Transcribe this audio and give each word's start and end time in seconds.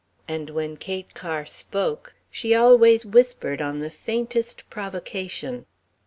And 0.27 0.49
when 0.49 0.77
Kate 0.77 1.13
Kerr 1.13 1.45
spoke, 1.45 2.15
she 2.31 2.55
always 2.55 3.05
whispered 3.05 3.61
on 3.61 3.81
the 3.81 3.91
faintest 3.91 4.67
provocation. 4.67 5.67